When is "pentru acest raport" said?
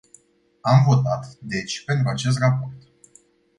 1.85-2.81